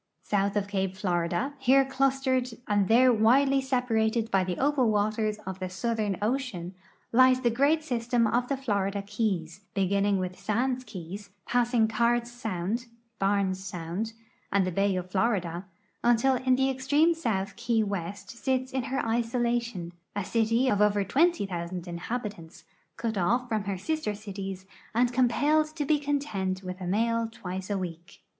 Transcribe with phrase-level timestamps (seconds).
[0.23, 5.37] South of cape Florida, here clustered and there widely se[)a ratcd by the opal waters
[5.45, 6.73] of the Southern ocean,
[7.11, 12.87] lies the great system of the Florida keys, beginning with Sands key, passing Cards sound,
[13.19, 14.13] Barnes sound,
[14.51, 15.65] and the bay of Florida,
[16.03, 21.03] until in the extreme south Key West sits in her isolation, a city t>f over
[21.03, 22.63] 20,000 inhabitants,
[22.97, 24.65] cut off fn)in her sister cities
[24.95, 28.23] and eompelled to be content with a mail twice a week.